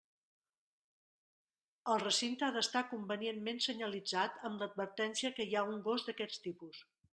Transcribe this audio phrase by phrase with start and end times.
[1.95, 6.85] El recinte ha d'estar convenientment senyalitzat amb l'advertència que hi ha un gos d'aquests tipus.